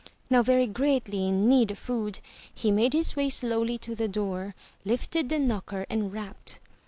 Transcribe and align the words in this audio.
Now 0.31 0.41
very 0.41 0.65
greatly 0.65 1.27
in 1.27 1.47
need 1.47 1.69
of 1.69 1.77
food, 1.77 2.21
he 2.51 2.71
made 2.71 2.93
his 2.93 3.15
way 3.15 3.29
slowly 3.29 3.77
to 3.77 3.93
the 3.93 4.07
door, 4.07 4.55
lifted 4.83 5.29
the 5.29 5.37
knocker 5.37 5.85
and 5.91 6.11
rapped. 6.11 6.57